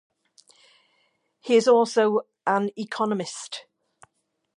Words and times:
He 1.41 1.55
is 1.57 1.67
also 1.67 2.21
an 2.47 2.71
economist. 2.75 3.67